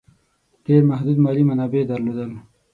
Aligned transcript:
ډېر 0.65 0.81
محدود 0.89 1.17
مالي 1.23 1.43
منابع 1.49 1.81
درلودل. 1.89 2.31